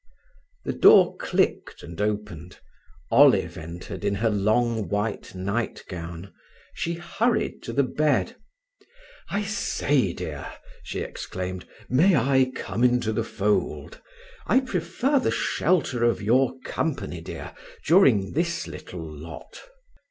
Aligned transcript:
The 0.65 0.73
door 0.73 1.15
clicked 1.17 1.83
and 1.83 2.01
opened: 2.01 2.57
Olive 3.11 3.55
entered 3.55 4.03
in 4.03 4.15
her 4.15 4.31
long 4.31 4.89
white 4.89 5.35
nightgown. 5.35 6.33
She 6.73 6.95
hurried 6.95 7.61
to 7.61 7.71
the 7.71 7.83
bed. 7.83 8.35
"I 9.29 9.43
say, 9.43 10.11
dear!" 10.11 10.47
she 10.81 11.01
exclaimed, 11.01 11.67
"may 11.87 12.15
I 12.15 12.51
come 12.55 12.83
into 12.83 13.13
the 13.13 13.23
fold? 13.23 14.01
I 14.47 14.61
prefer 14.61 15.19
the 15.19 15.29
shelter 15.29 16.03
of 16.03 16.19
your 16.19 16.57
company, 16.61 17.21
dear, 17.21 17.53
during 17.85 18.31
this 18.31 18.65
little 18.65 19.05
lot." 19.05 19.61